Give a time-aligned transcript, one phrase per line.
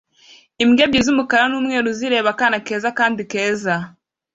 [0.63, 3.75] Imbwa ebyiri z'umukara n'umweru zireba akana keza kandi keza